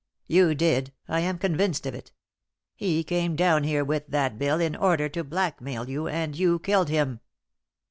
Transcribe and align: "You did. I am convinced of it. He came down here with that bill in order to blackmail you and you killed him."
"You 0.25 0.55
did. 0.55 0.93
I 1.07 1.19
am 1.19 1.37
convinced 1.37 1.85
of 1.85 1.93
it. 1.93 2.11
He 2.75 3.03
came 3.03 3.35
down 3.35 3.63
here 3.63 3.83
with 3.85 4.07
that 4.07 4.39
bill 4.39 4.59
in 4.59 4.75
order 4.75 5.07
to 5.09 5.23
blackmail 5.23 5.87
you 5.87 6.07
and 6.07 6.35
you 6.35 6.57
killed 6.57 6.89
him." 6.89 7.19